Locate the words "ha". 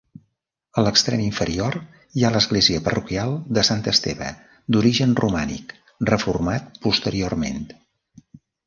2.25-2.31